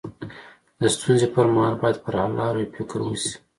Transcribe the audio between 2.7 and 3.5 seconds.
فکر وسي.